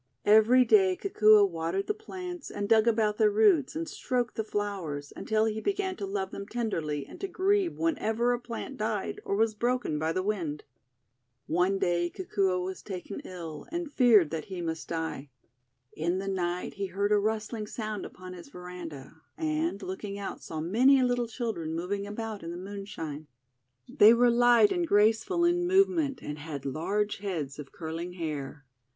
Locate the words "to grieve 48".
7.21-7.77